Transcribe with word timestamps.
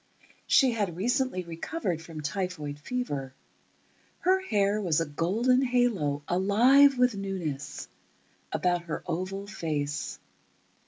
She 0.47 0.71
had 0.71 0.95
recently 0.97 1.43
recovered 1.43 2.01
from 2.01 2.21
typhoid 2.21 2.79
fever. 2.79 3.35
Her 4.21 4.41
hair 4.41 4.81
was 4.81 4.99
a 4.99 5.05
golden 5.05 5.61
halo, 5.61 6.23
alive 6.27 6.97
with 6.97 7.13
newness, 7.13 7.87
about 8.51 8.85
her 8.85 9.03
oval 9.05 9.45
face. 9.45 10.17